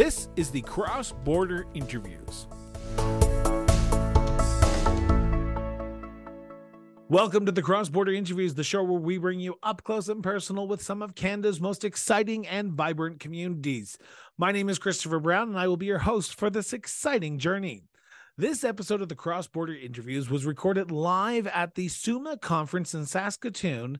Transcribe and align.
This 0.00 0.30
is 0.34 0.50
the 0.50 0.62
Cross 0.62 1.12
Border 1.24 1.66
Interviews. 1.74 2.46
Welcome 7.10 7.44
to 7.44 7.52
the 7.52 7.60
Cross 7.60 7.90
Border 7.90 8.14
Interviews, 8.14 8.54
the 8.54 8.64
show 8.64 8.82
where 8.82 8.98
we 8.98 9.18
bring 9.18 9.40
you 9.40 9.58
up 9.62 9.84
close 9.84 10.08
and 10.08 10.22
personal 10.22 10.66
with 10.66 10.80
some 10.80 11.02
of 11.02 11.14
Canada's 11.14 11.60
most 11.60 11.84
exciting 11.84 12.46
and 12.46 12.72
vibrant 12.72 13.20
communities. 13.20 13.98
My 14.38 14.52
name 14.52 14.70
is 14.70 14.78
Christopher 14.78 15.20
Brown, 15.20 15.50
and 15.50 15.58
I 15.58 15.68
will 15.68 15.76
be 15.76 15.84
your 15.84 15.98
host 15.98 16.34
for 16.34 16.48
this 16.48 16.72
exciting 16.72 17.38
journey. 17.38 17.82
This 18.38 18.64
episode 18.64 19.02
of 19.02 19.10
the 19.10 19.14
Cross 19.14 19.48
Border 19.48 19.74
Interviews 19.74 20.30
was 20.30 20.46
recorded 20.46 20.90
live 20.90 21.46
at 21.46 21.74
the 21.74 21.88
SUMA 21.88 22.38
conference 22.38 22.94
in 22.94 23.04
Saskatoon 23.04 23.98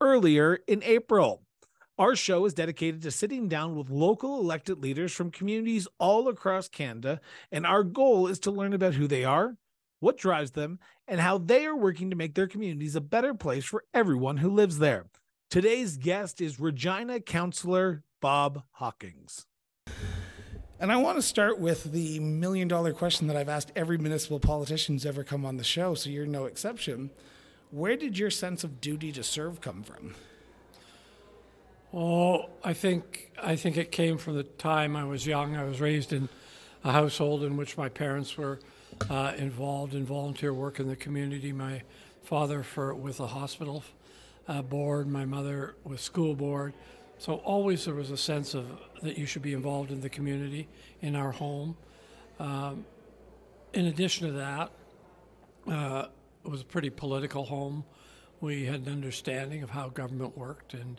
earlier 0.00 0.60
in 0.66 0.82
April. 0.82 1.42
Our 1.98 2.16
show 2.16 2.46
is 2.46 2.54
dedicated 2.54 3.02
to 3.02 3.10
sitting 3.10 3.48
down 3.48 3.76
with 3.76 3.90
local 3.90 4.40
elected 4.40 4.82
leaders 4.82 5.12
from 5.12 5.30
communities 5.30 5.86
all 5.98 6.26
across 6.26 6.66
Canada, 6.66 7.20
and 7.50 7.66
our 7.66 7.84
goal 7.84 8.26
is 8.28 8.38
to 8.40 8.50
learn 8.50 8.72
about 8.72 8.94
who 8.94 9.06
they 9.06 9.24
are, 9.24 9.56
what 10.00 10.16
drives 10.16 10.52
them, 10.52 10.78
and 11.06 11.20
how 11.20 11.36
they 11.36 11.66
are 11.66 11.76
working 11.76 12.08
to 12.08 12.16
make 12.16 12.34
their 12.34 12.46
communities 12.46 12.96
a 12.96 13.00
better 13.02 13.34
place 13.34 13.66
for 13.66 13.84
everyone 13.92 14.38
who 14.38 14.48
lives 14.48 14.78
there. 14.78 15.04
Today's 15.50 15.98
guest 15.98 16.40
is 16.40 16.58
Regina 16.58 17.20
Councillor 17.20 18.04
Bob 18.22 18.62
Hawkins. 18.72 19.46
And 20.80 20.90
I 20.90 20.96
want 20.96 21.18
to 21.18 21.22
start 21.22 21.58
with 21.58 21.92
the 21.92 22.18
million 22.20 22.68
dollar 22.68 22.94
question 22.94 23.26
that 23.26 23.36
I've 23.36 23.50
asked 23.50 23.70
every 23.76 23.98
municipal 23.98 24.40
politician 24.40 24.94
who's 24.94 25.04
ever 25.04 25.24
come 25.24 25.44
on 25.44 25.58
the 25.58 25.62
show, 25.62 25.94
so 25.94 26.08
you're 26.08 26.24
no 26.24 26.46
exception. 26.46 27.10
Where 27.70 27.96
did 27.96 28.18
your 28.18 28.30
sense 28.30 28.64
of 28.64 28.80
duty 28.80 29.12
to 29.12 29.22
serve 29.22 29.60
come 29.60 29.82
from? 29.82 30.14
Oh, 31.94 32.48
I 32.64 32.72
think 32.72 33.30
I 33.42 33.54
think 33.54 33.76
it 33.76 33.92
came 33.92 34.16
from 34.16 34.36
the 34.36 34.44
time 34.44 34.96
I 34.96 35.04
was 35.04 35.26
young. 35.26 35.56
I 35.56 35.64
was 35.64 35.78
raised 35.78 36.14
in 36.14 36.30
a 36.84 36.90
household 36.90 37.42
in 37.42 37.58
which 37.58 37.76
my 37.76 37.90
parents 37.90 38.38
were 38.38 38.60
uh, 39.10 39.32
involved 39.36 39.94
in 39.94 40.06
volunteer 40.06 40.54
work 40.54 40.80
in 40.80 40.88
the 40.88 40.96
community. 40.96 41.52
My 41.52 41.82
father 42.22 42.62
for 42.62 42.94
with 42.94 43.20
a 43.20 43.26
hospital 43.26 43.84
uh, 44.48 44.62
board, 44.62 45.06
my 45.06 45.26
mother 45.26 45.74
with 45.84 46.00
school 46.00 46.34
board. 46.34 46.72
So 47.18 47.34
always 47.36 47.84
there 47.84 47.94
was 47.94 48.10
a 48.10 48.16
sense 48.16 48.54
of 48.54 48.66
that 49.02 49.18
you 49.18 49.26
should 49.26 49.42
be 49.42 49.52
involved 49.52 49.90
in 49.90 50.00
the 50.00 50.08
community 50.08 50.68
in 51.02 51.14
our 51.14 51.30
home. 51.30 51.76
Um, 52.40 52.86
in 53.74 53.84
addition 53.86 54.28
to 54.28 54.32
that, 54.32 54.70
uh, 55.70 56.06
it 56.42 56.50
was 56.50 56.62
a 56.62 56.64
pretty 56.64 56.88
political 56.88 57.44
home. 57.44 57.84
We 58.40 58.64
had 58.64 58.86
an 58.86 58.88
understanding 58.88 59.62
of 59.62 59.70
how 59.70 59.90
government 59.90 60.38
worked, 60.38 60.72
and 60.72 60.98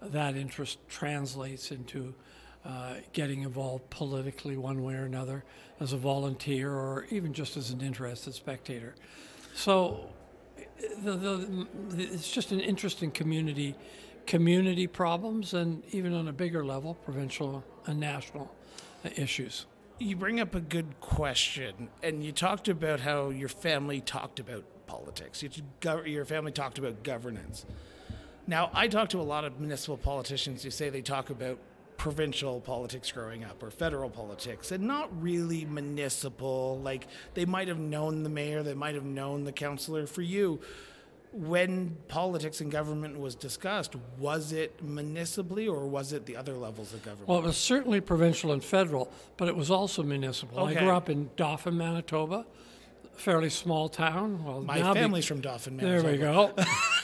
that 0.00 0.36
interest 0.36 0.78
translates 0.88 1.70
into 1.70 2.14
uh, 2.64 2.94
getting 3.12 3.42
involved 3.42 3.88
politically 3.90 4.56
one 4.56 4.82
way 4.82 4.94
or 4.94 5.04
another 5.04 5.44
as 5.80 5.92
a 5.92 5.96
volunteer 5.96 6.72
or 6.72 7.06
even 7.10 7.32
just 7.32 7.56
as 7.56 7.70
an 7.70 7.80
interested 7.80 8.34
spectator. 8.34 8.94
So 9.54 10.10
the, 11.02 11.12
the, 11.12 11.66
it's 11.96 12.30
just 12.30 12.52
an 12.52 12.60
interesting 12.60 13.10
community 13.10 13.74
community 14.26 14.86
problems 14.86 15.54
and 15.54 15.82
even 15.92 16.12
on 16.12 16.28
a 16.28 16.32
bigger 16.32 16.62
level 16.62 16.92
provincial 16.92 17.64
and 17.86 17.98
national 17.98 18.54
issues. 19.16 19.64
You 19.98 20.16
bring 20.16 20.38
up 20.38 20.54
a 20.54 20.60
good 20.60 21.00
question 21.00 21.88
and 22.02 22.22
you 22.22 22.32
talked 22.32 22.68
about 22.68 23.00
how 23.00 23.30
your 23.30 23.48
family 23.48 24.02
talked 24.02 24.38
about 24.38 24.64
politics. 24.86 25.42
Your 25.82 26.24
family 26.26 26.52
talked 26.52 26.78
about 26.78 27.02
governance 27.02 27.64
now, 28.48 28.70
I 28.72 28.88
talk 28.88 29.10
to 29.10 29.20
a 29.20 29.22
lot 29.22 29.44
of 29.44 29.60
municipal 29.60 29.98
politicians 29.98 30.62
who 30.62 30.70
say 30.70 30.88
they 30.88 31.02
talk 31.02 31.28
about 31.28 31.58
provincial 31.98 32.60
politics 32.60 33.12
growing 33.12 33.44
up 33.44 33.62
or 33.62 33.70
federal 33.70 34.08
politics 34.08 34.72
and 34.72 34.84
not 34.84 35.10
really 35.20 35.66
municipal. 35.66 36.80
Like 36.82 37.06
they 37.34 37.44
might 37.44 37.68
have 37.68 37.78
known 37.78 38.22
the 38.22 38.30
mayor, 38.30 38.62
they 38.62 38.74
might 38.74 38.94
have 38.94 39.04
known 39.04 39.44
the 39.44 39.52
councillor. 39.52 40.06
For 40.06 40.22
you, 40.22 40.60
when 41.32 41.98
politics 42.08 42.62
and 42.62 42.70
government 42.72 43.18
was 43.18 43.34
discussed, 43.34 43.94
was 44.18 44.52
it 44.52 44.82
municipally 44.82 45.68
or 45.68 45.86
was 45.86 46.14
it 46.14 46.24
the 46.24 46.36
other 46.36 46.54
levels 46.54 46.94
of 46.94 47.04
government? 47.04 47.28
Well, 47.28 47.38
it 47.38 47.44
was 47.44 47.58
certainly 47.58 48.00
provincial 48.00 48.52
and 48.52 48.64
federal, 48.64 49.12
but 49.36 49.48
it 49.48 49.56
was 49.56 49.70
also 49.70 50.02
municipal. 50.02 50.60
Okay. 50.60 50.76
I 50.76 50.80
grew 50.80 50.90
up 50.90 51.10
in 51.10 51.28
Dauphin, 51.36 51.76
Manitoba, 51.76 52.46
a 53.14 53.18
fairly 53.18 53.50
small 53.50 53.90
town. 53.90 54.42
Well, 54.42 54.62
my 54.62 54.80
family's 54.94 55.24
be- 55.26 55.28
from 55.28 55.40
Dauphin, 55.42 55.76
Manitoba. 55.76 56.02
There 56.02 56.12
we 56.12 56.18
go. 56.18 56.54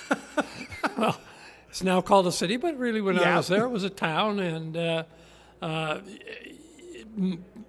it's 1.74 1.82
now 1.82 2.00
called 2.00 2.24
a 2.28 2.30
city, 2.30 2.56
but 2.56 2.78
really 2.78 3.00
when 3.00 3.16
yeah. 3.16 3.34
I 3.34 3.36
was 3.36 3.48
there, 3.48 3.64
it 3.64 3.70
was 3.70 3.82
a 3.82 3.90
town, 3.90 4.38
and 4.38 4.76
uh, 4.76 5.02
uh, 5.60 6.02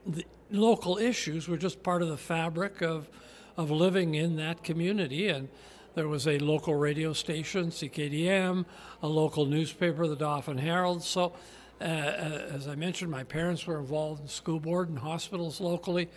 the 0.06 0.24
local 0.52 1.00
issues 1.00 1.48
were 1.48 1.58
just 1.58 1.82
part 1.82 2.04
of 2.04 2.10
the 2.10 2.18
fabric 2.18 2.84
of 2.84 3.10
of 3.58 3.72
living 3.72 4.14
in 4.14 4.36
that 4.36 4.64
community. 4.64 5.28
And 5.28 5.50
there 5.96 6.08
was 6.08 6.28
a 6.28 6.38
local 6.38 6.76
radio 6.76 7.14
station, 7.14 7.72
CKDM, 7.72 8.66
a 9.02 9.08
local 9.08 9.48
newspaper, 9.48 10.06
the 10.06 10.16
Dauphin 10.16 10.60
Herald. 10.60 11.02
So, 11.02 11.34
uh, 11.82 11.84
uh, 11.84 12.50
as 12.52 12.68
I 12.68 12.76
mentioned, 12.76 13.10
my 13.10 13.24
parents 13.24 13.66
were 13.66 13.80
involved 13.80 14.22
in 14.22 14.28
school 14.28 14.60
board 14.60 14.88
and 14.88 15.00
hospitals 15.00 15.60
locally. 15.60 16.12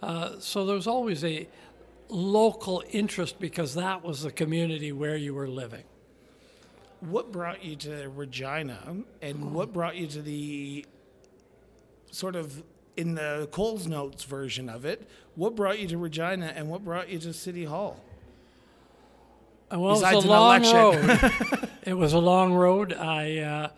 Uh, 0.00 0.38
so 0.38 0.64
there 0.64 0.76
was 0.76 0.86
always 0.86 1.24
a 1.24 1.48
local 2.08 2.84
interest 2.92 3.40
because 3.40 3.74
that 3.74 4.04
was 4.04 4.22
the 4.22 4.30
community 4.30 4.92
where 4.92 5.16
you 5.16 5.34
were 5.34 5.48
living 5.48 5.82
what 7.02 7.32
brought 7.32 7.64
you 7.64 7.74
to 7.74 8.08
Regina 8.08 8.96
and 9.20 9.52
what 9.52 9.72
brought 9.72 9.96
you 9.96 10.06
to 10.06 10.22
the 10.22 10.86
sort 12.12 12.36
of 12.36 12.62
in 12.96 13.14
the 13.14 13.48
Coles 13.50 13.86
Notes 13.86 14.24
version 14.24 14.68
of 14.68 14.84
it, 14.84 15.08
what 15.34 15.56
brought 15.56 15.80
you 15.80 15.88
to 15.88 15.98
Regina 15.98 16.52
and 16.54 16.68
what 16.68 16.84
brought 16.84 17.08
you 17.08 17.18
to 17.18 17.32
City 17.32 17.64
Hall? 17.64 18.00
Uh, 19.72 19.80
well, 19.80 19.94
Besides 19.94 20.12
it 20.12 20.16
was 20.16 20.24
a 20.24 20.28
long 20.28 20.62
road. 20.62 21.70
it 21.82 21.94
was 21.94 22.12
a 22.12 22.18
long 22.18 22.52
road. 22.52 22.92
I 22.92 23.38
uh, 23.38 23.68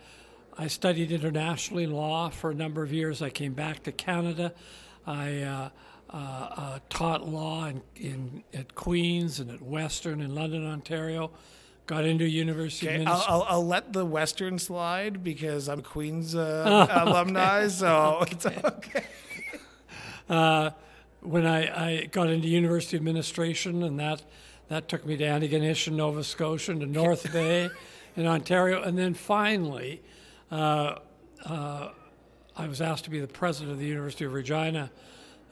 I 0.59 0.67
studied 0.67 1.11
internationally 1.11 1.87
law 1.87 2.29
for 2.29 2.51
a 2.51 2.55
number 2.55 2.83
of 2.83 2.93
years. 2.93 3.23
I 3.23 3.31
came 3.31 3.55
back 3.55 3.85
to 3.85 3.93
Canada. 3.93 4.53
I 5.06 5.43
uh, 5.43 5.69
uh, 6.11 6.17
uh 6.17 6.79
taught 6.91 7.27
law 7.27 7.67
in, 7.67 7.83
in, 7.97 8.45
at 8.53 8.75
Queens 8.75 9.41
and 9.41 9.51
at 9.51 9.62
Western 9.62 10.21
in 10.21 10.35
London, 10.35 10.67
Ontario. 10.67 11.31
Got 11.87 12.06
into 12.06 12.27
University 12.27 12.89
okay, 12.89 13.05
I'll, 13.05 13.25
I'll, 13.28 13.43
I'll, 13.43 13.67
let 13.67 13.93
the 13.93 14.06
Western 14.06 14.59
slide 14.59 15.22
because 15.22 15.69
I'm 15.69 15.83
Queens 15.83 16.34
uh, 16.34 16.89
oh, 16.91 17.05
alumni, 17.05 17.59
okay. 17.59 17.69
so 17.69 18.19
okay. 18.22 18.33
it's 18.33 18.47
okay. 18.47 19.05
Uh, 20.28 20.71
when 21.21 21.47
I, 21.47 21.89
I 21.89 22.05
got 22.06 22.31
into 22.31 22.49
University 22.49 22.97
Administration, 22.97 23.83
and 23.83 24.00
that 24.00 24.23
that 24.69 24.89
took 24.89 25.05
me 25.05 25.17
to 25.19 25.25
Antigonish 25.25 25.87
in 25.87 25.97
Nova 25.97 26.25
Scotia, 26.25 26.75
to 26.75 26.87
North 26.87 27.31
Bay 27.33 27.69
in 28.17 28.27
Ontario, 28.27 28.83
and 28.83 28.97
then 28.99 29.12
finally, 29.12 30.00
uh, 30.50 30.97
uh, 31.44 31.91
I 32.56 32.67
was 32.67 32.81
asked 32.81 33.05
to 33.05 33.11
be 33.11 33.21
the 33.21 33.27
president 33.27 33.73
of 33.73 33.78
the 33.78 33.87
University 33.87 34.25
of 34.25 34.33
Regina 34.33 34.91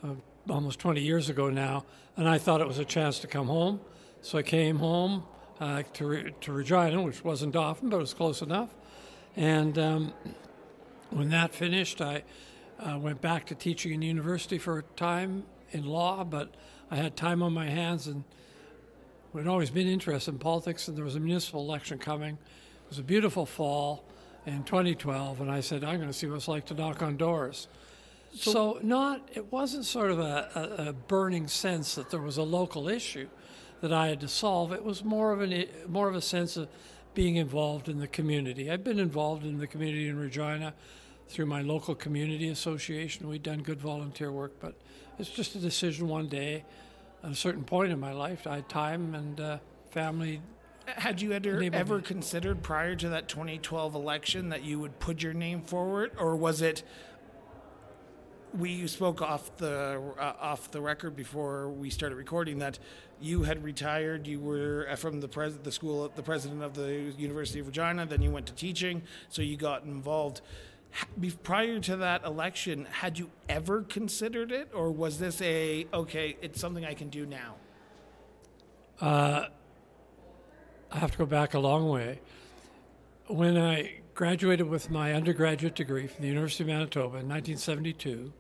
uh, 0.03 0.15
almost 0.49 0.79
20 0.79 1.01
years 1.01 1.29
ago 1.29 1.51
now, 1.51 1.85
and 2.17 2.29
I 2.29 2.39
thought 2.39 2.61
it 2.61 2.67
was 2.67 2.79
a 2.79 2.85
chance 2.85 3.19
to 3.21 3.27
come 3.27 3.49
home. 3.49 3.81
So 4.23 4.39
I 4.39 4.43
came 4.43 4.79
home, 4.79 5.25
uh, 5.63 5.85
to, 5.93 6.33
to 6.41 6.53
Regina, 6.53 7.01
which 7.01 7.23
wasn't 7.23 7.55
often, 7.55 7.89
but 7.89 7.97
it 7.97 8.01
was 8.01 8.15
close 8.15 8.43
enough. 8.43 8.71
And 9.37 9.79
um, 9.79 10.13
when 11.11 11.31
that 11.31 11.55
finished, 11.55 12.01
I 12.01 12.25
uh, 12.81 12.99
went 12.99 13.21
back 13.21 13.47
to 13.47 13.55
teaching 13.55 13.93
in 13.93 14.01
the 14.01 14.07
university 14.09 14.59
for 14.59 14.79
a 14.79 14.83
time 14.97 15.45
in 15.71 15.87
law, 15.87 16.25
but 16.25 16.53
I 16.91 16.97
had 16.97 17.17
time 17.17 17.45
on 17.45 17.53
my 17.53 17.67
hands 17.67 18.09
and 18.09 18.25
had 19.37 19.47
always 19.47 19.71
been 19.71 19.87
interested 19.87 20.33
in 20.33 20.39
politics, 20.39 20.89
and 20.89 20.97
there 20.97 21.05
was 21.05 21.15
a 21.15 21.21
municipal 21.21 21.61
election 21.61 21.97
coming. 21.97 22.35
It 22.35 22.89
was 22.89 22.99
a 22.99 23.05
beautiful 23.05 23.47
fall 23.47 24.05
in 24.45 24.65
2012, 24.65 25.41
and 25.41 25.51
I 25.51 25.61
said, 25.61 25.85
I'm 25.85 25.99
going 25.99 26.09
to 26.09 26.13
see 26.13 26.27
what 26.27 26.37
it's 26.37 26.49
like 26.49 26.67
to 26.67 26.75
knock 26.75 27.03
on 27.03 27.17
doors. 27.17 27.69
So, 28.35 28.53
so 28.53 28.79
not 28.83 29.29
it 29.33 29.53
wasn't 29.53 29.85
sort 29.85 30.11
of 30.11 30.19
a, 30.19 30.81
a, 30.81 30.89
a 30.89 30.93
burning 30.93 31.47
sense 31.47 31.95
that 31.95 32.11
there 32.11 32.21
was 32.21 32.37
a 32.37 32.43
local 32.43 32.89
issue 32.89 33.29
that 33.83 33.93
I 33.93 34.09
had 34.09 34.21
to 34.21 34.29
solve. 34.29 34.73
It 34.73 34.85
was 34.85 35.05
more 35.05 35.33
of 35.33 35.41
an 35.43 35.67
more 35.89 36.09
of 36.09 36.15
a 36.15 36.23
sense 36.23 36.57
of 36.57 36.69
being 37.15 37.37
involved 37.37 37.89
in 37.89 37.99
the 37.99 38.07
community. 38.07 38.71
I've 38.71 38.85
been 38.85 38.99
involved 38.99 39.45
in 39.45 39.59
the 39.59 39.67
community 39.67 40.09
in 40.09 40.19
Regina 40.19 40.73
through 41.29 41.47
my 41.47 41.61
local 41.61 41.95
community 41.95 42.49
association. 42.49 43.29
We've 43.29 43.43
done 43.43 43.63
good 43.63 43.81
volunteer 43.81 44.33
work, 44.33 44.53
but 44.61 44.75
it's 45.19 45.29
just 45.29 45.55
a 45.57 45.59
decision 45.59 46.09
one 46.09 46.29
day. 46.29 46.65
At 47.25 47.33
a 47.33 47.35
certain 47.35 47.65
point 47.65 47.93
in 47.93 48.01
my 48.01 48.13
life, 48.13 48.47
I 48.47 48.57
had 48.57 48.69
time 48.69 49.15
and 49.15 49.41
uh, 49.41 49.59
family. 49.91 50.41
Had 50.87 51.21
you 51.21 51.33
ever, 51.33 51.63
ever 51.73 52.01
considered 52.01 52.63
prior 52.63 52.97
to 52.97 53.09
that 53.11 53.29
2012 53.29 53.95
election 53.95 54.49
that 54.49 54.65
you 54.65 54.81
would 54.81 54.99
put 54.99 55.23
your 55.23 55.33
name 55.33 55.63
forward, 55.63 56.11
or 56.19 56.35
was 56.35 56.61
it 56.61 56.83
we 58.55 58.87
spoke 58.87 59.23
off 59.23 59.57
the 59.57 60.01
uh, 60.19 60.33
off 60.41 60.71
the 60.71 60.81
record 60.81 61.17
before 61.17 61.71
we 61.71 61.91
started 61.91 62.17
recording 62.17 62.59
that 62.59 62.79
you 63.21 63.43
had 63.43 63.63
retired. 63.65 64.27
You 64.27 64.41
were 64.41 64.87
uh, 64.91 64.97
from 64.97 65.21
the 65.21 65.29
pres- 65.29 65.59
the 65.59 65.73
school, 65.73 66.11
the 66.15 66.23
president 66.23 66.63
of 66.63 66.75
the 66.75 67.13
University 67.17 67.61
of 67.61 67.67
Regina. 67.67 68.07
Then 68.07 68.23
you 68.23 68.31
went 68.31 68.47
to 68.47 68.55
teaching, 68.55 69.03
so 69.29 69.43
you 69.43 69.57
got 69.57 69.85
involved. 69.85 70.41
Prior 71.43 71.81
to 71.81 71.97
that 71.97 72.25
election, 72.25 72.87
had 72.91 73.19
you 73.19 73.31
ever 73.49 73.83
considered 73.83 74.53
it, 74.53 74.69
or 74.75 74.91
was 74.91 75.19
this 75.19 75.41
a 75.41 75.87
okay? 75.95 76.37
It's 76.43 76.61
something 76.61 76.85
I 76.85 76.95
can 76.95 77.09
do 77.09 77.25
now. 77.25 77.55
I 80.93 80.99
have 80.99 81.13
to 81.13 81.19
go 81.19 81.27
back 81.27 81.55
a 81.55 81.59
long 81.59 81.89
way. 81.89 82.21
When 83.27 83.57
I 83.57 84.01
graduated 84.15 84.69
with 84.69 84.91
my 84.91 85.15
undergraduate 85.15 85.75
degree 85.75 86.07
from 86.07 86.21
the 86.23 86.29
University 86.29 86.65
of 86.65 86.69
Manitoba 86.69 87.19
in 87.19 87.29
1972, 87.29 88.33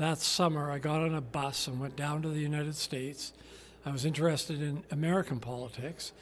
that 0.00 0.16
summer 0.16 0.70
I 0.70 0.78
got 0.78 1.02
on 1.02 1.14
a 1.14 1.20
bus 1.20 1.66
and 1.66 1.78
went 1.78 1.94
down 1.94 2.22
to 2.22 2.28
the 2.30 2.40
United 2.40 2.74
States. 2.74 3.34
I 3.84 3.90
was 3.90 4.06
interested 4.06 4.62
in 4.62 4.82
American 4.90 5.40
politics. 5.40 6.12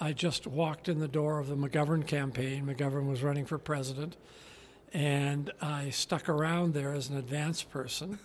I 0.00 0.12
just 0.12 0.46
walked 0.46 0.88
in 0.88 1.00
the 1.00 1.08
door 1.08 1.40
of 1.40 1.48
the 1.48 1.56
McGovern 1.56 2.06
campaign. 2.06 2.64
McGovern 2.66 3.10
was 3.10 3.24
running 3.24 3.44
for 3.44 3.58
president, 3.58 4.16
and 4.92 5.50
I 5.60 5.90
stuck 5.90 6.28
around 6.28 6.74
there 6.74 6.92
as 6.92 7.08
an 7.08 7.16
advance 7.16 7.64
person 7.64 8.20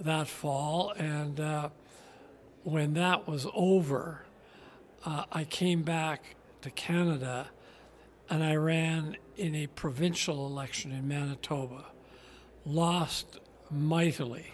that 0.00 0.28
fall. 0.28 0.94
And 0.96 1.38
uh, 1.38 1.68
when 2.62 2.94
that 2.94 3.28
was 3.28 3.46
over, 3.52 4.24
uh, 5.04 5.24
I 5.30 5.44
came 5.44 5.82
back 5.82 6.36
to 6.62 6.70
Canada 6.70 7.48
and 8.30 8.42
I 8.42 8.54
ran 8.54 9.18
in 9.36 9.54
a 9.54 9.66
provincial 9.66 10.46
election 10.46 10.90
in 10.90 11.06
Manitoba. 11.06 11.84
Lost 12.64 13.38
mightily. 13.72 14.46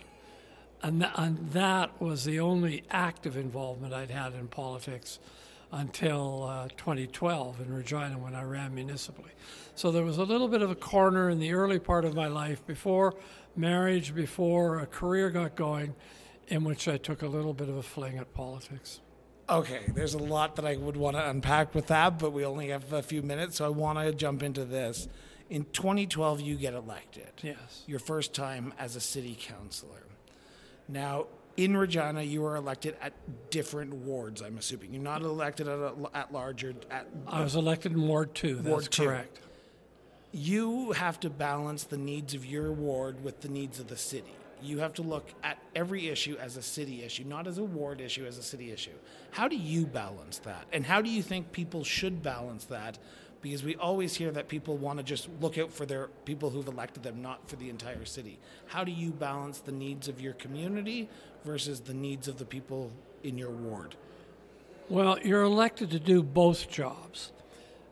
And, 0.82 1.00
th- 1.00 1.12
and 1.16 1.50
that 1.50 2.00
was 2.00 2.24
the 2.24 2.40
only 2.40 2.84
active 2.90 3.36
involvement 3.36 3.92
I'd 3.92 4.10
had 4.10 4.34
in 4.34 4.48
politics 4.48 5.18
until 5.72 6.44
uh, 6.44 6.68
2012 6.76 7.60
in 7.60 7.74
Regina 7.74 8.18
when 8.18 8.34
I 8.34 8.42
ran 8.42 8.74
municipally. 8.74 9.32
So 9.74 9.90
there 9.90 10.04
was 10.04 10.18
a 10.18 10.24
little 10.24 10.48
bit 10.48 10.62
of 10.62 10.70
a 10.70 10.74
corner 10.74 11.28
in 11.30 11.38
the 11.40 11.52
early 11.52 11.78
part 11.78 12.04
of 12.04 12.14
my 12.14 12.28
life 12.28 12.64
before 12.66 13.14
marriage, 13.56 14.14
before 14.14 14.78
a 14.78 14.86
career 14.86 15.30
got 15.30 15.56
going, 15.56 15.94
in 16.48 16.64
which 16.64 16.88
I 16.88 16.96
took 16.96 17.22
a 17.22 17.26
little 17.26 17.52
bit 17.52 17.68
of 17.68 17.76
a 17.76 17.82
fling 17.82 18.18
at 18.18 18.32
politics. 18.32 19.00
Okay, 19.50 19.80
there's 19.94 20.14
a 20.14 20.18
lot 20.18 20.56
that 20.56 20.66
I 20.66 20.76
would 20.76 20.96
want 20.96 21.16
to 21.16 21.28
unpack 21.28 21.74
with 21.74 21.86
that, 21.86 22.18
but 22.18 22.32
we 22.32 22.44
only 22.44 22.68
have 22.68 22.92
a 22.92 23.02
few 23.02 23.22
minutes, 23.22 23.56
so 23.56 23.66
I 23.66 23.70
want 23.70 23.98
to 23.98 24.12
jump 24.12 24.42
into 24.42 24.64
this. 24.64 25.08
In 25.50 25.64
2012, 25.72 26.40
you 26.40 26.56
get 26.56 26.74
elected. 26.74 27.30
Yes. 27.42 27.84
Your 27.86 27.98
first 27.98 28.34
time 28.34 28.74
as 28.78 28.96
a 28.96 29.00
city 29.00 29.36
councilor. 29.40 30.04
Now, 30.88 31.26
in 31.56 31.76
Regina, 31.76 32.22
you 32.22 32.44
are 32.44 32.56
elected 32.56 32.96
at 33.00 33.12
different 33.50 33.92
wards, 33.92 34.42
I'm 34.42 34.58
assuming. 34.58 34.92
You're 34.92 35.02
not 35.02 35.22
elected 35.22 35.66
at, 35.66 35.78
a, 35.78 35.94
at 36.14 36.32
large 36.32 36.64
or 36.64 36.74
at. 36.90 37.08
I 37.26 37.42
was 37.42 37.56
elected 37.56 37.92
in 37.92 38.06
Ward 38.06 38.34
2. 38.34 38.56
That's 38.56 38.68
Ward 38.68 38.84
two. 38.90 39.04
correct. 39.06 39.40
You 40.30 40.92
have 40.92 41.18
to 41.20 41.30
balance 41.30 41.84
the 41.84 41.96
needs 41.96 42.34
of 42.34 42.44
your 42.44 42.70
ward 42.70 43.24
with 43.24 43.40
the 43.40 43.48
needs 43.48 43.80
of 43.80 43.88
the 43.88 43.96
city. 43.96 44.34
You 44.62 44.78
have 44.80 44.92
to 44.94 45.02
look 45.02 45.28
at 45.42 45.58
every 45.74 46.08
issue 46.08 46.36
as 46.38 46.56
a 46.56 46.62
city 46.62 47.02
issue, 47.02 47.24
not 47.24 47.46
as 47.46 47.58
a 47.58 47.64
ward 47.64 48.00
issue, 48.00 48.26
as 48.26 48.38
a 48.38 48.42
city 48.42 48.70
issue. 48.70 48.94
How 49.30 49.48
do 49.48 49.56
you 49.56 49.86
balance 49.86 50.38
that? 50.40 50.66
And 50.72 50.84
how 50.84 51.00
do 51.00 51.08
you 51.08 51.22
think 51.22 51.52
people 51.52 51.82
should 51.84 52.22
balance 52.22 52.64
that? 52.66 52.98
Because 53.40 53.62
we 53.62 53.76
always 53.76 54.16
hear 54.16 54.32
that 54.32 54.48
people 54.48 54.76
want 54.76 54.98
to 54.98 55.04
just 55.04 55.28
look 55.40 55.58
out 55.58 55.72
for 55.72 55.86
their 55.86 56.08
people 56.24 56.50
who've 56.50 56.66
elected 56.66 57.04
them, 57.04 57.22
not 57.22 57.48
for 57.48 57.56
the 57.56 57.70
entire 57.70 58.04
city. 58.04 58.38
How 58.66 58.82
do 58.82 58.90
you 58.90 59.10
balance 59.10 59.60
the 59.60 59.72
needs 59.72 60.08
of 60.08 60.20
your 60.20 60.32
community 60.34 61.08
versus 61.44 61.80
the 61.80 61.94
needs 61.94 62.26
of 62.26 62.38
the 62.38 62.44
people 62.44 62.90
in 63.22 63.38
your 63.38 63.50
ward? 63.50 63.94
Well, 64.88 65.18
you're 65.20 65.42
elected 65.42 65.90
to 65.90 66.00
do 66.00 66.22
both 66.22 66.68
jobs. 66.68 67.30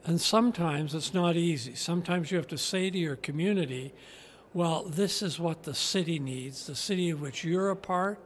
And 0.05 0.21
sometimes 0.21 0.95
it's 0.95 1.13
not 1.13 1.37
easy. 1.37 1.75
Sometimes 1.75 2.31
you 2.31 2.39
have 2.39 2.47
to 2.49 2.59
say 2.59 2.91
to 2.91 2.99
your 2.99 3.17
community, 3.17 3.93
well, 4.55 4.85
this 4.85 5.21
is 5.21 5.39
what 5.39 5.65
the 5.65 5.75
city 5.75 6.19
needs, 6.19 6.67
the 6.67 6.77
city 6.77 7.11
of 7.11 7.21
which 7.21 7.45
you're 7.45 7.71
a 7.71 7.77
part, 7.77 8.19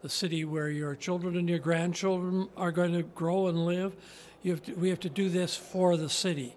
the 0.00 0.08
city 0.08 0.44
where 0.44 0.68
your 0.68 0.94
children 0.94 1.36
and 1.36 1.48
your 1.48 1.58
grandchildren 1.58 2.48
are 2.56 2.72
going 2.72 2.92
to 2.92 3.02
grow 3.02 3.48
and 3.48 3.66
live. 3.66 3.94
Have 4.44 4.62
to, 4.64 4.74
we 4.74 4.90
have 4.90 5.00
to 5.00 5.10
do 5.10 5.28
this 5.28 5.56
for 5.56 5.96
the 5.96 6.10
city. 6.10 6.56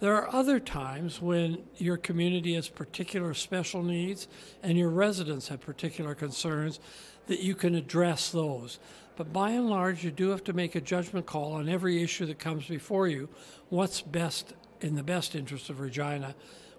There 0.00 0.14
are 0.16 0.34
other 0.34 0.58
times 0.58 1.20
when 1.20 1.62
your 1.76 1.98
community 1.98 2.54
has 2.54 2.68
particular 2.68 3.34
special 3.34 3.82
needs 3.82 4.28
and 4.62 4.78
your 4.78 4.88
residents 4.88 5.48
have 5.48 5.60
particular 5.60 6.14
concerns 6.14 6.80
that 7.26 7.40
you 7.40 7.54
can 7.54 7.74
address 7.74 8.30
those. 8.30 8.78
But 9.16 9.34
by 9.34 9.50
and 9.50 9.68
large, 9.68 10.02
you 10.02 10.10
do 10.10 10.30
have 10.30 10.42
to 10.44 10.54
make 10.54 10.74
a 10.74 10.80
judgment 10.80 11.26
call 11.26 11.52
on 11.52 11.68
every 11.68 12.02
issue 12.02 12.24
that 12.26 12.38
comes 12.38 12.66
before 12.66 13.06
you 13.08 13.28
what's 13.68 14.00
best 14.00 14.54
in 14.80 14.94
the 14.94 15.02
best 15.02 15.34
interest 15.34 15.68
of 15.68 15.80
Regina 15.80 16.34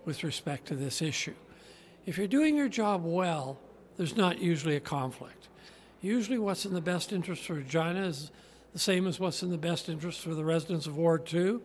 with 0.06 0.24
respect 0.24 0.68
to 0.70 0.76
this 0.76 1.04
issue. 1.04 1.36
If 2.08 2.18
you're 2.18 2.26
doing 2.26 2.58
your 2.58 2.70
job 2.70 3.04
well, 3.06 3.60
there's 3.98 4.18
not 4.18 4.40
usually 4.40 4.76
a 4.76 4.80
conflict. 4.80 5.50
Usually, 6.02 6.40
what's 6.40 6.66
in 6.66 6.74
the 6.74 6.82
best 6.82 7.14
interest 7.14 7.44
for 7.44 7.54
Regina 7.54 8.08
is 8.08 8.32
the 8.74 8.80
same 8.80 9.08
as 9.08 9.20
what's 9.20 9.44
in 9.44 9.50
the 9.50 9.58
best 9.58 9.90
interest 9.90 10.22
for 10.22 10.34
the 10.34 10.46
residents 10.46 10.88
of 10.88 10.98
Ward 10.98 11.26
2. 11.26 11.62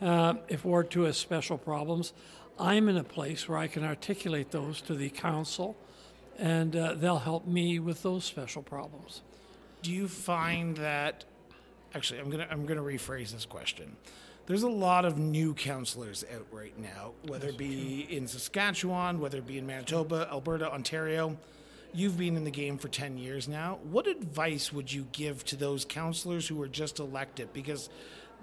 Uh, 0.00 0.34
if 0.48 0.64
Ward 0.64 0.90
2 0.90 1.02
has 1.02 1.16
special 1.16 1.56
problems, 1.56 2.12
I'm 2.58 2.88
in 2.88 2.96
a 2.96 3.04
place 3.04 3.48
where 3.48 3.58
I 3.58 3.66
can 3.66 3.84
articulate 3.84 4.50
those 4.50 4.80
to 4.82 4.94
the 4.94 5.08
council, 5.08 5.76
and 6.38 6.76
uh, 6.76 6.94
they'll 6.94 7.18
help 7.18 7.46
me 7.46 7.78
with 7.78 8.02
those 8.02 8.24
special 8.24 8.62
problems. 8.62 9.22
do 9.82 9.90
you 9.90 10.08
find 10.08 10.76
that 10.76 11.24
actually 11.94 12.20
I'm 12.20 12.30
gonna 12.30 12.46
I'm 12.50 12.66
gonna 12.66 12.82
rephrase 12.82 13.32
this 13.32 13.44
question. 13.44 13.96
There's 14.46 14.62
a 14.64 14.68
lot 14.68 15.04
of 15.04 15.18
new 15.18 15.54
councillors 15.54 16.24
out 16.34 16.46
right 16.50 16.76
now, 16.78 17.12
whether 17.28 17.48
it 17.48 17.56
be 17.56 18.06
in 18.10 18.26
Saskatchewan, 18.26 19.20
whether 19.20 19.38
it 19.38 19.46
be 19.46 19.56
in 19.56 19.66
Manitoba, 19.66 20.28
Alberta, 20.32 20.72
Ontario. 20.72 21.36
You've 21.94 22.16
been 22.16 22.36
in 22.36 22.44
the 22.44 22.50
game 22.50 22.78
for 22.78 22.88
10 22.88 23.18
years 23.18 23.48
now. 23.48 23.78
What 23.82 24.06
advice 24.06 24.72
would 24.72 24.90
you 24.90 25.06
give 25.12 25.44
to 25.46 25.56
those 25.56 25.84
councillors 25.84 26.48
who 26.48 26.56
were 26.56 26.68
just 26.68 26.98
elected? 26.98 27.52
Because 27.52 27.90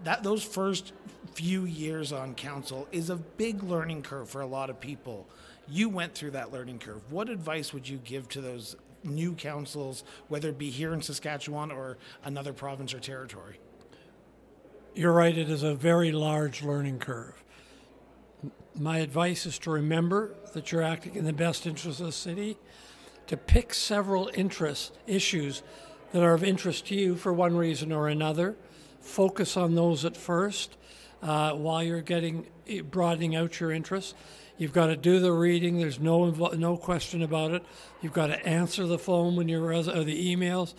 that 0.03 0.21
those 0.21 0.43
first 0.43 0.93
few 1.33 1.65
years 1.65 2.13
on 2.13 2.35
council 2.35 2.87
is 2.91 3.09
a 3.09 3.15
big 3.15 3.63
learning 3.63 4.03
curve 4.03 4.29
for 4.29 4.41
a 4.41 4.45
lot 4.45 4.69
of 4.69 4.79
people. 4.79 5.27
You 5.67 5.89
went 5.89 6.13
through 6.13 6.31
that 6.31 6.51
learning 6.51 6.79
curve. 6.79 7.11
What 7.11 7.29
advice 7.29 7.73
would 7.73 7.89
you 7.89 7.97
give 7.97 8.29
to 8.29 8.41
those 8.41 8.75
new 9.03 9.33
councils, 9.33 10.03
whether 10.27 10.49
it 10.49 10.57
be 10.57 10.69
here 10.69 10.93
in 10.93 11.01
Saskatchewan 11.01 11.71
or 11.71 11.97
another 12.23 12.53
province 12.53 12.93
or 12.93 12.99
territory? 12.99 13.59
You're 14.93 15.13
right, 15.13 15.35
it 15.35 15.49
is 15.49 15.63
a 15.63 15.73
very 15.73 16.11
large 16.11 16.61
learning 16.63 16.99
curve. 16.99 17.43
My 18.75 18.99
advice 18.99 19.45
is 19.45 19.57
to 19.59 19.71
remember 19.71 20.35
that 20.53 20.71
you're 20.71 20.83
acting 20.83 21.15
in 21.15 21.25
the 21.25 21.33
best 21.33 21.65
interest 21.65 21.99
of 21.99 22.07
the 22.07 22.11
city, 22.11 22.57
to 23.29 23.37
pick 23.37 23.75
several 23.75 24.31
interest 24.33 24.97
issues 25.05 25.61
that 26.11 26.23
are 26.23 26.33
of 26.33 26.43
interest 26.43 26.87
to 26.87 26.95
you 26.95 27.15
for 27.15 27.31
one 27.31 27.55
reason 27.55 27.91
or 27.91 28.07
another. 28.07 28.55
Focus 29.01 29.55
on 29.55 29.75
those 29.75 30.03
at 30.03 30.17
first 30.17 30.75
uh, 31.21 31.51
while 31.51 31.83
you're 31.83 32.01
getting 32.01 32.47
broadening 32.89 33.35
out 33.35 33.59
your 33.59 33.71
interests. 33.71 34.15
You've 34.57 34.73
got 34.73 34.87
to 34.87 34.97
do 34.97 35.19
the 35.19 35.31
reading. 35.31 35.77
There's 35.77 35.99
no 35.99 36.31
no 36.31 36.75
question 36.75 37.21
about 37.21 37.51
it. 37.51 37.63
You've 38.01 38.13
got 38.13 38.27
to 38.27 38.45
answer 38.45 38.87
the 38.87 38.97
phone 38.97 39.35
when 39.35 39.47
your 39.47 39.61
res- 39.61 39.87
or 39.87 40.03
the 40.03 40.35
emails 40.35 40.73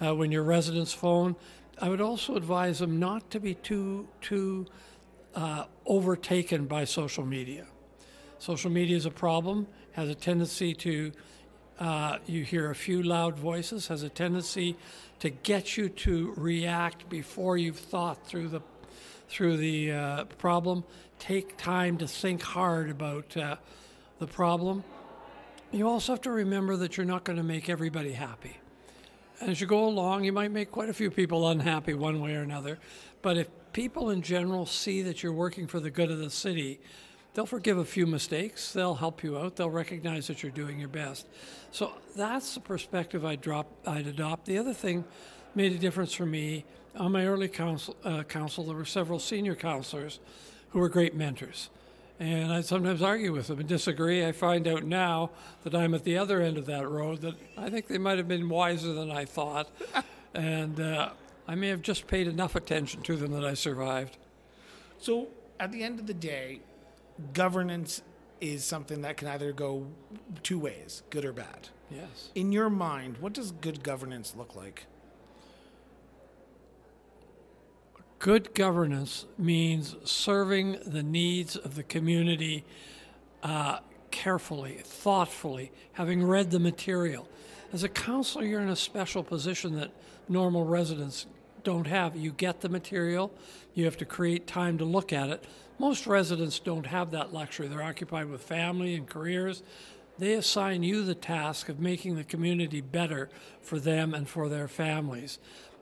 uh, 0.00 0.14
when 0.14 0.30
your 0.30 0.44
residents 0.44 0.92
phone. 0.92 1.34
I 1.82 1.88
would 1.88 2.00
also 2.00 2.36
advise 2.36 2.78
them 2.78 3.00
not 3.00 3.30
to 3.32 3.40
be 3.40 3.54
too 3.54 4.06
too 4.20 4.66
uh, 5.34 5.64
overtaken 5.84 6.66
by 6.66 6.84
social 6.84 7.26
media. 7.26 7.66
Social 8.38 8.70
media 8.70 8.96
is 8.96 9.06
a 9.06 9.10
problem. 9.10 9.66
Has 9.92 10.08
a 10.08 10.14
tendency 10.14 10.72
to 10.74 11.10
uh, 11.78 12.18
you 12.26 12.44
hear 12.44 12.70
a 12.70 12.74
few 12.74 13.02
loud 13.02 13.38
voices. 13.38 13.88
Has 13.88 14.02
a 14.02 14.08
tendency 14.08 14.76
to 15.20 15.30
get 15.30 15.76
you 15.76 15.88
to 15.88 16.32
react 16.36 17.08
before 17.08 17.56
you've 17.56 17.78
thought 17.78 18.26
through 18.26 18.48
the 18.48 18.62
through 19.28 19.56
the 19.56 19.92
uh, 19.92 20.24
problem. 20.38 20.84
Take 21.18 21.56
time 21.56 21.98
to 21.98 22.06
think 22.06 22.42
hard 22.42 22.90
about 22.90 23.36
uh, 23.36 23.56
the 24.18 24.26
problem. 24.26 24.84
You 25.72 25.88
also 25.88 26.12
have 26.12 26.22
to 26.22 26.30
remember 26.30 26.76
that 26.76 26.96
you're 26.96 27.06
not 27.06 27.24
going 27.24 27.38
to 27.38 27.42
make 27.42 27.68
everybody 27.68 28.12
happy. 28.12 28.56
And 29.40 29.50
as 29.50 29.60
you 29.60 29.66
go 29.66 29.84
along, 29.86 30.24
you 30.24 30.32
might 30.32 30.50
make 30.50 30.70
quite 30.70 30.88
a 30.88 30.94
few 30.94 31.10
people 31.10 31.48
unhappy 31.48 31.94
one 31.94 32.20
way 32.20 32.34
or 32.34 32.42
another. 32.42 32.78
But 33.20 33.36
if 33.36 33.48
people 33.72 34.10
in 34.10 34.22
general 34.22 34.64
see 34.64 35.02
that 35.02 35.22
you're 35.22 35.32
working 35.32 35.66
for 35.66 35.80
the 35.80 35.90
good 35.90 36.10
of 36.10 36.18
the 36.18 36.30
city, 36.30 36.80
they'll 37.36 37.44
forgive 37.44 37.76
a 37.76 37.84
few 37.84 38.06
mistakes. 38.06 38.72
They'll 38.72 38.94
help 38.94 39.22
you 39.22 39.36
out. 39.36 39.56
They'll 39.56 39.68
recognize 39.68 40.26
that 40.28 40.42
you're 40.42 40.50
doing 40.50 40.80
your 40.80 40.88
best. 40.88 41.26
So 41.70 41.92
that's 42.16 42.54
the 42.54 42.60
perspective 42.60 43.26
I'd, 43.26 43.42
drop, 43.42 43.66
I'd 43.86 44.06
adopt. 44.06 44.46
The 44.46 44.56
other 44.56 44.72
thing 44.72 45.04
made 45.54 45.72
a 45.72 45.78
difference 45.78 46.14
for 46.14 46.24
me 46.24 46.64
on 46.96 47.12
my 47.12 47.26
early 47.26 47.48
council, 47.48 47.94
uh, 48.04 48.22
council, 48.22 48.64
there 48.64 48.74
were 48.74 48.86
several 48.86 49.18
senior 49.18 49.54
councillors 49.54 50.18
who 50.70 50.78
were 50.78 50.88
great 50.88 51.14
mentors. 51.14 51.68
And 52.18 52.50
I 52.50 52.62
sometimes 52.62 53.02
argue 53.02 53.34
with 53.34 53.48
them 53.48 53.58
and 53.58 53.68
disagree. 53.68 54.24
I 54.24 54.32
find 54.32 54.66
out 54.66 54.84
now 54.84 55.28
that 55.62 55.74
I'm 55.74 55.92
at 55.92 56.04
the 56.04 56.16
other 56.16 56.40
end 56.40 56.56
of 56.56 56.64
that 56.66 56.88
road 56.88 57.20
that 57.20 57.34
I 57.58 57.68
think 57.68 57.86
they 57.86 57.98
might 57.98 58.16
have 58.16 58.28
been 58.28 58.48
wiser 58.48 58.94
than 58.94 59.10
I 59.10 59.26
thought. 59.26 59.68
and 60.34 60.80
uh, 60.80 61.10
I 61.46 61.54
may 61.54 61.68
have 61.68 61.82
just 61.82 62.06
paid 62.06 62.28
enough 62.28 62.56
attention 62.56 63.02
to 63.02 63.16
them 63.16 63.32
that 63.32 63.44
I 63.44 63.52
survived. 63.52 64.16
So, 64.98 65.28
at 65.60 65.72
the 65.72 65.82
end 65.82 66.00
of 66.00 66.06
the 66.06 66.14
day, 66.14 66.60
governance 67.32 68.02
is 68.40 68.64
something 68.64 69.02
that 69.02 69.16
can 69.16 69.28
either 69.28 69.52
go 69.52 69.86
two 70.42 70.58
ways, 70.58 71.02
good 71.10 71.24
or 71.24 71.32
bad. 71.32 71.68
Yes. 71.90 72.30
In 72.34 72.52
your 72.52 72.68
mind, 72.68 73.18
what 73.18 73.32
does 73.32 73.52
good 73.52 73.82
governance 73.82 74.34
look 74.36 74.54
like? 74.54 74.86
Good 78.18 78.54
governance 78.54 79.26
means 79.38 79.94
serving 80.04 80.78
the 80.84 81.02
needs 81.02 81.56
of 81.56 81.74
the 81.74 81.82
community 81.82 82.64
uh, 83.42 83.80
carefully, 84.10 84.80
thoughtfully, 84.82 85.70
having 85.92 86.24
read 86.24 86.50
the 86.50 86.58
material. 86.58 87.28
As 87.72 87.84
a 87.84 87.88
councillor, 87.88 88.44
you're 88.44 88.60
in 88.60 88.68
a 88.68 88.76
special 88.76 89.22
position 89.22 89.76
that 89.76 89.90
normal 90.28 90.64
residents 90.64 91.26
don't 91.66 91.88
have. 91.88 92.14
You 92.14 92.30
get 92.30 92.60
the 92.60 92.68
material, 92.68 93.32
you 93.74 93.86
have 93.86 93.96
to 93.96 94.04
create 94.04 94.46
time 94.46 94.78
to 94.78 94.84
look 94.84 95.12
at 95.12 95.30
it. 95.30 95.42
Most 95.80 96.06
residents 96.06 96.60
don't 96.60 96.86
have 96.86 97.10
that 97.10 97.34
luxury. 97.34 97.66
They're 97.66 97.82
occupied 97.82 98.30
with 98.30 98.40
family 98.40 98.94
and 98.94 99.04
careers. 99.04 99.64
They 100.16 100.34
assign 100.34 100.84
you 100.84 101.02
the 101.02 101.16
task 101.16 101.68
of 101.68 101.80
making 101.80 102.14
the 102.14 102.22
community 102.22 102.80
better 102.80 103.28
for 103.60 103.80
them 103.80 104.14
and 104.14 104.28
for 104.28 104.48
their 104.48 104.68
families. 104.68 105.40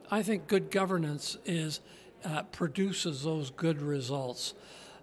I 0.09 0.23
think 0.23 0.47
good 0.47 0.71
governance 0.71 1.37
is 1.45 1.81
uh, 2.23 2.41
produces 2.43 3.21
those 3.21 3.51
good 3.51 3.79
results. 3.79 4.55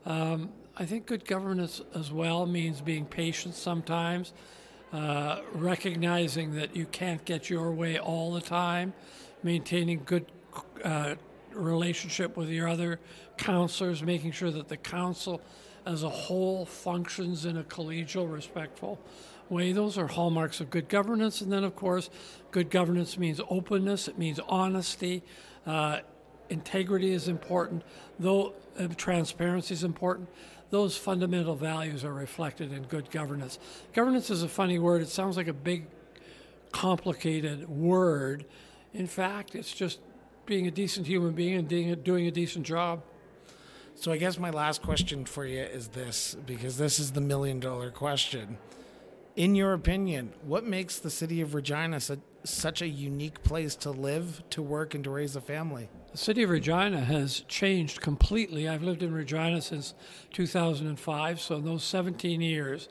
Um, 0.04 0.50
I 0.76 0.84
think 0.84 1.06
good 1.06 1.24
governance 1.24 1.80
as 1.94 2.10
well 2.10 2.44
means 2.44 2.80
being 2.80 3.06
patient 3.06 3.54
sometimes, 3.54 4.32
uh, 4.92 5.42
recognizing 5.52 6.56
that 6.56 6.74
you 6.74 6.86
can't 6.86 7.24
get 7.24 7.48
your 7.48 7.70
way 7.70 8.00
all 8.00 8.32
the 8.32 8.40
time, 8.40 8.94
maintaining 9.44 10.02
good 10.04 10.26
uh, 10.84 11.14
relationship 11.52 12.36
with 12.36 12.48
your 12.48 12.68
other 12.68 13.00
councillors, 13.36 14.02
making 14.02 14.32
sure 14.32 14.50
that 14.50 14.68
the 14.68 14.76
council 14.76 15.40
as 15.84 16.02
a 16.02 16.08
whole 16.08 16.64
functions 16.64 17.44
in 17.44 17.56
a 17.56 17.64
collegial, 17.64 18.32
respectful 18.32 18.98
way. 19.48 19.72
Those 19.72 19.98
are 19.98 20.06
hallmarks 20.06 20.60
of 20.60 20.70
good 20.70 20.88
governance. 20.88 21.40
And 21.40 21.52
then, 21.52 21.64
of 21.64 21.76
course, 21.76 22.10
good 22.50 22.70
governance 22.70 23.18
means 23.18 23.40
openness, 23.50 24.08
it 24.08 24.18
means 24.18 24.40
honesty. 24.48 25.22
Uh, 25.66 26.00
integrity 26.48 27.12
is 27.12 27.28
important, 27.28 27.82
though 28.18 28.54
uh, 28.78 28.88
transparency 28.96 29.74
is 29.74 29.84
important. 29.84 30.28
Those 30.70 30.96
fundamental 30.96 31.54
values 31.54 32.04
are 32.04 32.14
reflected 32.14 32.72
in 32.72 32.84
good 32.84 33.10
governance. 33.10 33.58
Governance 33.92 34.30
is 34.30 34.42
a 34.42 34.48
funny 34.48 34.78
word. 34.78 35.02
It 35.02 35.08
sounds 35.08 35.36
like 35.36 35.48
a 35.48 35.52
big, 35.52 35.86
complicated 36.72 37.68
word. 37.68 38.46
In 38.94 39.06
fact, 39.06 39.54
it's 39.54 39.72
just 39.72 40.00
being 40.46 40.66
a 40.66 40.70
decent 40.70 41.06
human 41.06 41.32
being 41.32 41.54
and 41.54 41.68
doing 41.68 41.90
a, 41.90 41.96
doing 41.96 42.26
a 42.26 42.30
decent 42.30 42.66
job. 42.66 43.02
So 43.94 44.10
I 44.10 44.16
guess 44.16 44.38
my 44.38 44.50
last 44.50 44.82
question 44.82 45.24
for 45.24 45.46
you 45.46 45.60
is 45.60 45.88
this, 45.88 46.36
because 46.46 46.76
this 46.78 46.98
is 46.98 47.12
the 47.12 47.20
million 47.20 47.60
dollar 47.60 47.90
question. 47.90 48.58
In 49.36 49.54
your 49.54 49.72
opinion, 49.72 50.32
what 50.42 50.64
makes 50.64 50.98
the 50.98 51.10
city 51.10 51.40
of 51.40 51.54
Regina 51.54 52.00
su- 52.00 52.20
such 52.44 52.82
a 52.82 52.88
unique 52.88 53.42
place 53.42 53.74
to 53.76 53.90
live, 53.90 54.42
to 54.50 54.60
work, 54.60 54.94
and 54.94 55.04
to 55.04 55.10
raise 55.10 55.36
a 55.36 55.40
family? 55.40 55.88
The 56.10 56.18
city 56.18 56.42
of 56.42 56.50
Regina 56.50 57.00
has 57.00 57.40
changed 57.48 58.00
completely. 58.00 58.68
I've 58.68 58.82
lived 58.82 59.02
in 59.02 59.14
Regina 59.14 59.62
since 59.62 59.94
2005, 60.32 61.40
so 61.40 61.56
in 61.56 61.64
those 61.64 61.84
17 61.84 62.42
years, 62.42 62.88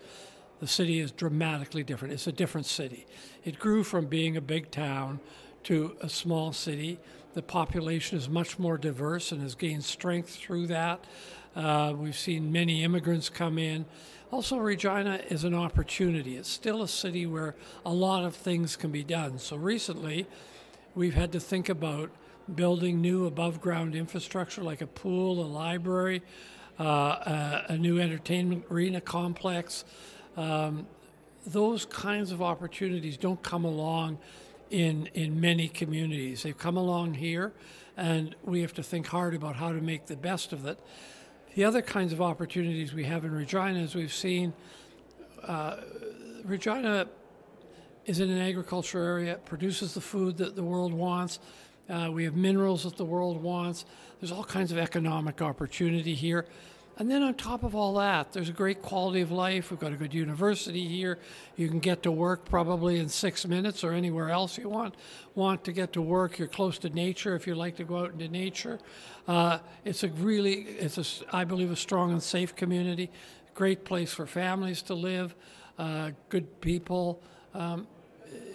the 0.60 0.68
city 0.68 1.00
is 1.00 1.12
dramatically 1.12 1.84
different. 1.84 2.14
It's 2.14 2.28
a 2.28 2.32
different 2.32 2.66
city. 2.66 3.06
It 3.44 3.60
grew 3.60 3.84
from 3.84 4.06
being 4.06 4.38
a 4.38 4.42
big 4.42 4.72
town 4.72 5.20
to 5.64 5.96
a 6.02 6.10
small 6.10 6.54
city. 6.54 7.00
The 7.34 7.42
population 7.42 8.18
is 8.18 8.28
much 8.28 8.60
more 8.60 8.78
diverse 8.78 9.32
and 9.32 9.42
has 9.42 9.56
gained 9.56 9.86
strength 9.86 10.36
through 10.36 10.68
that. 10.68 11.06
Uh, 11.56 11.94
we've 11.96 12.18
seen 12.18 12.52
many 12.52 12.84
immigrants 12.84 13.30
come 13.30 13.58
in. 13.58 13.86
Also, 14.32 14.58
Regina 14.58 15.22
is 15.30 15.46
an 15.46 15.54
opportunity. 15.54 16.36
It's 16.36 16.50
still 16.50 16.82
a 16.82 16.88
city 16.88 17.26
where 17.26 17.56
a 17.86 17.94
lot 17.94 18.26
of 18.26 18.36
things 18.36 18.76
can 18.76 18.92
be 18.92 19.04
done. 19.04 19.38
So, 19.40 19.56
recently, 19.56 20.28
we've 20.94 21.14
had 21.14 21.32
to 21.32 21.40
think 21.40 21.70
about 21.70 22.12
building 22.54 23.02
new 23.02 23.26
above 23.26 23.62
ground 23.62 23.96
infrastructure 23.96 24.62
like 24.62 24.82
a 24.82 24.88
pool, 24.88 25.42
a 25.42 25.48
library, 25.48 26.22
uh, 26.80 26.84
a, 26.84 27.66
a, 27.70 27.78
new 27.78 28.00
entertainment 28.00 28.66
arena 28.70 29.00
complex. 29.00 29.86
Um, 30.36 30.88
those 31.46 31.86
kinds 31.86 32.32
of 32.32 32.42
opportunities 32.42 33.18
don't 33.18 33.42
come 33.42 33.64
along 33.64 34.18
in, 34.72 35.08
in 35.14 35.40
many 35.40 35.68
communities. 35.68 36.44
They've 36.44 36.58
come 36.58 36.78
along 36.78 37.16
here, 37.16 37.52
and 37.98 38.36
we 38.44 38.62
have 38.62 38.74
to 38.76 38.84
think 38.84 39.08
hard 39.08 39.36
about 39.36 39.58
how 39.58 39.72
to 39.72 39.82
make 39.82 40.08
the 40.08 40.16
best 40.16 40.54
of 40.54 40.66
it. 40.66 40.80
The 41.56 41.66
other 41.66 41.82
kinds 41.82 42.14
of 42.14 42.22
opportunities 42.22 42.94
we 42.94 43.04
have 43.04 43.26
in 43.26 43.32
Regina, 43.32 43.80
as 43.80 43.94
we've 43.94 44.14
seen, 44.14 44.54
uh, 45.44 45.78
Regina 46.46 47.08
is 48.06 48.22
in 48.22 48.30
an 48.30 48.40
agriculture 48.40 49.04
area, 49.04 49.38
produces 49.46 49.94
the 49.94 50.02
food 50.02 50.38
that 50.38 50.56
the 50.56 50.64
world 50.64 50.94
wants. 50.94 51.40
Uh, 51.90 52.10
we 52.12 52.24
have 52.24 52.36
minerals 52.36 52.84
that 52.84 52.96
the 52.96 53.06
world 53.06 53.44
wants. 53.44 53.86
There's 54.22 54.32
all 54.32 54.46
kinds 54.46 54.72
of 54.72 54.78
economic 54.78 55.42
opportunity 55.42 56.16
here. 56.16 56.46
And 56.98 57.10
then 57.10 57.24
on 57.24 57.34
top 57.34 57.64
of 57.64 57.74
all 57.74 57.96
that, 57.96 58.34
there's 58.34 58.50
a 58.50 58.54
great 58.54 58.82
quality 58.82 59.22
of 59.22 59.32
life. 59.32 59.72
We've 59.72 59.80
got 59.80 59.92
a 59.92 59.96
good 59.96 60.14
university 60.14 60.88
here. 60.88 61.18
You 61.56 61.68
can 61.68 61.80
get 61.80 62.04
to 62.04 62.12
work 62.12 62.46
probably 62.46 63.00
in 63.00 63.10
six 63.10 63.46
minutes 63.48 63.84
or 63.84 63.94
anywhere 63.94 64.30
else 64.30 64.58
you 64.58 64.70
want. 64.70 64.96
Want 65.34 65.64
to 65.64 65.72
get 65.72 65.94
to 65.94 66.02
work? 66.02 66.38
You're 66.38 66.48
close 66.48 66.78
to 66.80 66.90
nature 66.90 67.36
if 67.36 67.48
you 67.48 67.56
like 67.56 67.78
to 67.78 67.84
go 67.84 68.00
out 68.00 68.12
into 68.12 68.28
nature. 68.28 68.78
Uh, 69.28 69.60
it's 69.84 70.04
a 70.04 70.10
really, 70.10 70.62
it's 70.62 70.98
a, 70.98 71.36
I 71.36 71.44
believe, 71.44 71.72
a 71.72 71.76
strong 71.76 72.12
and 72.12 72.22
safe 72.22 72.56
community. 72.56 73.10
Great 73.56 73.84
place 73.84 74.14
for 74.14 74.28
families 74.28 74.82
to 74.84 74.94
live. 74.94 75.34
Uh, 75.80 76.12
good 76.30 76.62
people. 76.62 77.22
Um, 77.54 77.88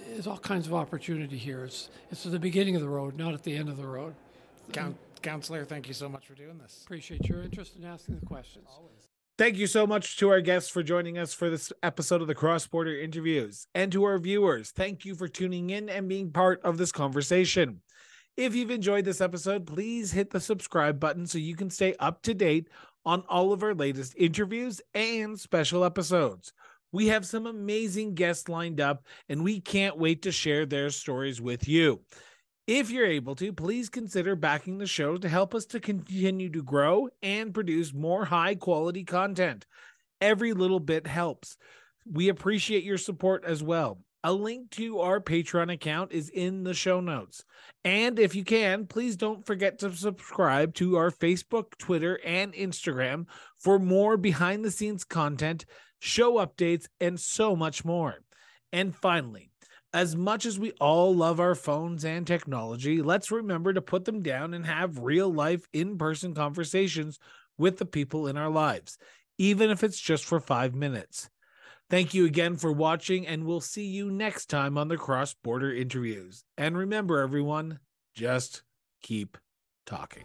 there's 0.09 0.27
all 0.27 0.39
kinds 0.39 0.67
of 0.67 0.75
opportunity 0.75 1.37
here. 1.37 1.65
It's 1.65 1.91
it's 2.11 2.25
at 2.25 2.33
the 2.33 2.39
beginning 2.39 2.77
of 2.77 2.83
the 2.83 2.89
road, 2.89 3.17
not 3.17 3.35
at 3.35 3.43
the 3.43 3.57
end 3.57 3.69
of 3.69 3.77
the 3.77 3.87
road. 3.87 4.15
Count, 4.73 4.97
Councillor, 5.27 5.65
thank 5.65 5.89
you 5.89 5.95
so 5.95 6.09
much 6.09 6.25
for 6.25 6.35
doing 6.35 6.57
this. 6.57 6.83
Appreciate 6.85 7.29
your 7.29 7.43
interest 7.43 7.75
in 7.75 7.85
asking 7.85 8.21
the 8.21 8.27
questions. 8.27 8.69
Always. 8.73 9.09
Thank 9.37 9.57
you 9.57 9.67
so 9.67 9.85
much 9.85 10.17
to 10.19 10.31
our 10.31 10.41
guests 10.41 10.71
for 10.71 10.85
joining 10.85 11.19
us 11.19 11.35
for 11.35 11.51
this 11.51 11.73
episode 11.83 12.23
of 12.23 12.29
the 12.29 12.35
Cross 12.35 12.69
Border 12.69 12.97
Interviews. 12.97 13.67
And 13.75 13.91
to 13.91 14.05
our 14.05 14.19
viewers, 14.19 14.71
thank 14.71 15.05
you 15.05 15.17
for 15.17 15.27
tuning 15.27 15.71
in 15.71 15.89
and 15.89 16.09
being 16.09 16.31
part 16.31 16.63
of 16.63 16.79
this 16.79 16.93
conversation. 16.93 17.81
If 18.37 18.55
you've 18.55 18.71
enjoyed 18.71 19.05
this 19.05 19.21
episode, 19.21 19.67
please 19.67 20.13
hit 20.13 20.31
the 20.31 20.39
subscribe 20.39 21.01
button 21.01 21.27
so 21.27 21.39
you 21.39 21.57
can 21.57 21.71
stay 21.71 21.97
up 21.99 22.23
to 22.23 22.33
date 22.33 22.69
on 23.05 23.25
all 23.29 23.53
of 23.53 23.65
our 23.65 23.75
latest 23.75 24.15
interviews 24.17 24.81
and 24.95 25.39
special 25.41 25.85
episodes. 25.85 26.53
We 26.93 27.09
have 27.09 27.27
some 27.27 27.47
amazing 27.47 28.15
guests 28.15 28.49
lined 28.49 28.81
up, 28.81 29.05
and 29.29 29.43
we 29.43 29.61
can't 29.61 29.99
wait 29.99 30.23
to 30.23 30.31
share 30.31 30.67
their 30.67 30.91
stories 30.91 31.41
with 31.41 31.67
you. 31.67 32.01
If 32.67 32.91
you're 32.91 33.07
able 33.07 33.37
to, 33.37 33.53
please 33.53 33.89
consider 33.89 34.35
backing 34.35 34.79
the 34.79 34.89
show 34.89 35.17
to 35.19 35.29
help 35.29 35.55
us 35.55 35.67
to 35.67 35.79
continue 35.79 36.51
to 36.51 36.65
grow 36.65 37.09
and 37.23 37.55
produce 37.55 37.95
more 37.95 38.25
high 38.25 38.57
quality 38.57 39.05
content. 39.05 39.67
Every 40.21 40.53
little 40.53 40.81
bit 40.81 41.07
helps. 41.07 41.57
We 42.11 42.29
appreciate 42.29 42.83
your 42.83 42.99
support 42.99 43.45
as 43.45 43.63
well. 43.63 44.01
A 44.25 44.33
link 44.33 44.71
to 44.73 44.99
our 44.99 45.21
Patreon 45.21 45.73
account 45.73 46.11
is 46.11 46.29
in 46.29 46.65
the 46.65 46.75
show 46.75 47.01
notes. 47.01 47.45
And 47.85 48.19
if 48.19 48.35
you 48.35 48.43
can, 48.43 48.89
please 48.89 49.15
don't 49.15 49.47
forget 49.47 49.79
to 49.79 49.95
subscribe 49.95 50.75
to 50.75 50.97
our 50.97 51.13
Facebook, 51.13 51.79
Twitter, 51.79 52.19
and 52.25 52.53
Instagram 52.53 53.27
for 53.61 53.79
more 53.79 54.17
behind 54.17 54.65
the 54.65 54.73
scenes 54.73 55.05
content, 55.05 55.67
show 56.01 56.45
updates, 56.45 56.89
and 56.99 57.21
so 57.21 57.55
much 57.55 57.85
more. 57.85 58.17
And 58.73 58.93
finally, 58.93 59.53
as 59.97 60.15
much 60.15 60.45
as 60.45 60.59
we 60.59 60.73
all 60.73 61.17
love 61.17 61.41
our 61.41 61.55
phones 61.55 62.05
and 62.05 62.27
technology, 62.27 63.01
let's 63.01 63.31
remember 63.31 63.73
to 63.73 63.81
put 63.81 64.05
them 64.05 64.23
down 64.23 64.53
and 64.53 64.67
have 64.67 64.99
real 64.99 65.33
life, 65.33 65.67
in 65.73 65.97
person 65.97 66.35
conversations 66.35 67.19
with 67.57 67.79
the 67.79 67.87
people 67.87 68.27
in 68.27 68.37
our 68.37 68.51
lives, 68.51 68.99
even 69.39 69.71
if 69.71 69.83
it's 69.83 69.99
just 69.99 70.27
for 70.27 70.39
five 70.39 70.75
minutes. 70.75 71.31
Thank 71.89 72.13
you 72.13 72.27
again 72.27 72.57
for 72.57 72.73
watching, 72.73 73.27
and 73.27 73.47
we'll 73.47 73.63
see 73.63 73.87
you 73.87 74.11
next 74.11 74.51
time 74.51 74.77
on 74.77 74.89
the 74.89 74.99
Cross 74.99 75.37
Border 75.43 75.73
Interviews. 75.73 76.45
And 76.59 76.77
remember, 76.77 77.21
everyone, 77.21 77.79
just 78.15 78.65
keep 79.01 79.39
talking. 79.87 80.25